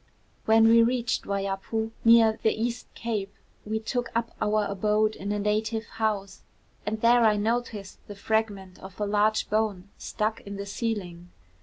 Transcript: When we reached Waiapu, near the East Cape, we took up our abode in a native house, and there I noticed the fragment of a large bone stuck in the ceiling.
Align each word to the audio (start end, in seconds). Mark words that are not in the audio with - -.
When 0.45 0.67
we 0.67 0.81
reached 0.81 1.25
Waiapu, 1.27 1.91
near 2.03 2.39
the 2.41 2.59
East 2.59 2.87
Cape, 2.95 3.31
we 3.67 3.77
took 3.79 4.09
up 4.15 4.31
our 4.41 4.65
abode 4.65 5.15
in 5.15 5.31
a 5.31 5.37
native 5.37 5.85
house, 5.85 6.41
and 6.87 7.01
there 7.01 7.23
I 7.23 7.37
noticed 7.37 7.99
the 8.07 8.15
fragment 8.15 8.79
of 8.79 8.99
a 8.99 9.05
large 9.05 9.47
bone 9.51 9.89
stuck 9.99 10.41
in 10.41 10.55
the 10.55 10.65
ceiling. 10.65 11.29